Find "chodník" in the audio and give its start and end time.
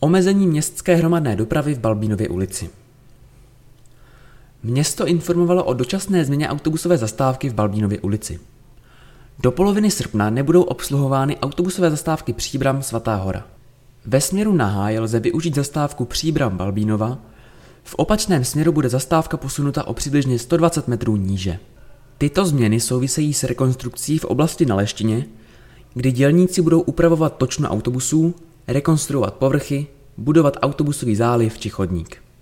31.68-32.27